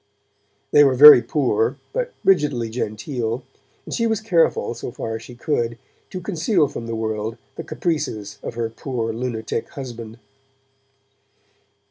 [0.71, 3.43] They were very poor, but rigidly genteel,
[3.85, 5.77] and she was careful, so far as she could,
[6.09, 10.17] to conceal from the world the caprices of her poor lunatic husband.